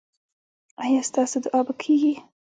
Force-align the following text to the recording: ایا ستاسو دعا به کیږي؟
ایا 0.83 1.01
ستاسو 1.09 1.37
دعا 1.43 1.59
به 1.67 1.73
کیږي؟ 1.81 2.13